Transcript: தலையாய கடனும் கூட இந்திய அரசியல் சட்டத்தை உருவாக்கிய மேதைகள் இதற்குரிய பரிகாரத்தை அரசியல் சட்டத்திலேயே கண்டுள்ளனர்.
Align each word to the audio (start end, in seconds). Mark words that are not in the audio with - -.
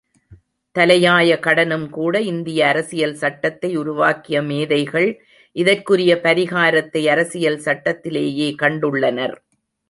தலையாய 0.75 1.31
கடனும் 1.39 1.85
கூட 1.89 2.21
இந்திய 2.21 2.67
அரசியல் 2.67 3.13
சட்டத்தை 3.13 3.69
உருவாக்கிய 3.77 4.41
மேதைகள் 4.41 5.07
இதற்குரிய 5.55 6.15
பரிகாரத்தை 6.23 7.03
அரசியல் 7.09 7.59
சட்டத்திலேயே 7.59 8.49
கண்டுள்ளனர். 8.63 9.37